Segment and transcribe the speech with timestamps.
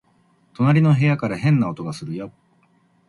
[0.55, 2.31] 隣の部屋から変な音がするよ